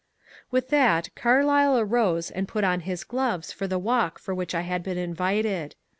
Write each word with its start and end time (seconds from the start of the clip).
"With 0.49 0.69
that 0.69 1.09
Carlyle 1.13 1.77
arose 1.77 2.31
and 2.31 2.47
put 2.47 2.63
on 2.63 2.79
his 2.79 3.03
gloves 3.03 3.51
for 3.51 3.67
the 3.67 3.77
walk 3.77 4.17
for 4.17 4.33
which 4.33 4.55
I 4.55 4.61
had 4.61 4.81
been 4.81 4.97
invited. 4.97 5.75